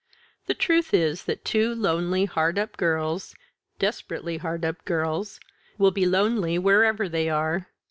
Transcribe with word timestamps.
The 0.47 0.55
truth 0.55 0.95
is 0.95 1.25
that 1.25 1.45
two 1.45 1.75
lonely, 1.75 2.25
hard 2.25 2.57
up 2.57 2.75
girls 2.75 3.35
desperately 3.77 4.37
hard 4.37 4.65
up 4.65 4.83
girls 4.83 5.39
will 5.77 5.91
be 5.91 6.07
lonely 6.07 6.57
wherever 6.57 7.07
they 7.07 7.29
are. 7.29 7.67